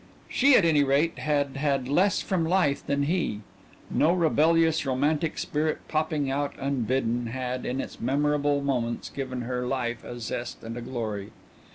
She, 0.27 0.55
at 0.55 0.65
any 0.65 0.83
rate, 0.83 1.19
had 1.19 1.57
had 1.57 1.87
less 1.87 2.23
from 2.23 2.43
life 2.43 2.83
than 2.83 3.03
he. 3.03 3.41
No 3.91 4.11
rebellious, 4.13 4.83
romantic 4.83 5.37
spirit 5.37 5.77
popping 5.87 6.31
out 6.31 6.53
unbidden 6.57 7.27
had, 7.27 7.67
in 7.67 7.79
its 7.79 8.01
memorable 8.01 8.61
moments, 8.61 9.11
given 9.11 9.41
her 9.41 9.67
life 9.67 10.03
a 10.03 10.19
zest 10.19 10.63
and 10.63 10.75
a 10.75 10.81
glory. 10.81 11.29